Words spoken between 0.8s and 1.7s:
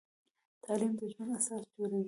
د ژوند اساس